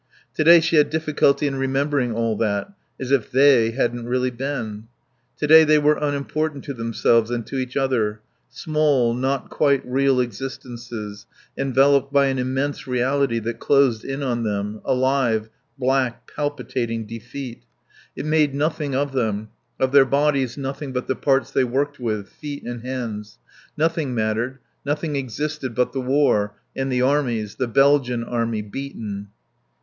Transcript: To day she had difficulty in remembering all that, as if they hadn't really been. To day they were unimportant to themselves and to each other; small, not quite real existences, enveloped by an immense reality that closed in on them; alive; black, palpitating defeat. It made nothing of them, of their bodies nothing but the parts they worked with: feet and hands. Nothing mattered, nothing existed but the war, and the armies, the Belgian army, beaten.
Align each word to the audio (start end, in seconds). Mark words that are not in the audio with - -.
To 0.33 0.43
day 0.43 0.61
she 0.61 0.77
had 0.77 0.89
difficulty 0.89 1.45
in 1.45 1.57
remembering 1.57 2.11
all 2.11 2.35
that, 2.37 2.73
as 2.99 3.11
if 3.11 3.29
they 3.29 3.69
hadn't 3.69 4.07
really 4.07 4.31
been. 4.31 4.87
To 5.37 5.45
day 5.45 5.63
they 5.63 5.77
were 5.77 5.93
unimportant 5.95 6.63
to 6.63 6.73
themselves 6.73 7.29
and 7.29 7.45
to 7.45 7.57
each 7.59 7.77
other; 7.77 8.19
small, 8.49 9.13
not 9.13 9.51
quite 9.51 9.83
real 9.85 10.19
existences, 10.19 11.27
enveloped 11.55 12.11
by 12.11 12.25
an 12.29 12.39
immense 12.39 12.87
reality 12.87 13.37
that 13.41 13.59
closed 13.59 14.03
in 14.03 14.23
on 14.23 14.41
them; 14.41 14.81
alive; 14.85 15.49
black, 15.77 16.25
palpitating 16.35 17.05
defeat. 17.05 17.61
It 18.15 18.25
made 18.25 18.55
nothing 18.55 18.95
of 18.95 19.11
them, 19.11 19.49
of 19.79 19.91
their 19.91 20.03
bodies 20.05 20.57
nothing 20.57 20.93
but 20.93 21.05
the 21.05 21.15
parts 21.15 21.51
they 21.51 21.63
worked 21.63 21.99
with: 21.99 22.27
feet 22.27 22.63
and 22.63 22.81
hands. 22.81 23.37
Nothing 23.77 24.15
mattered, 24.15 24.57
nothing 24.83 25.15
existed 25.15 25.75
but 25.75 25.93
the 25.93 26.01
war, 26.01 26.55
and 26.75 26.91
the 26.91 27.03
armies, 27.03 27.53
the 27.57 27.67
Belgian 27.67 28.23
army, 28.23 28.63
beaten. 28.63 29.27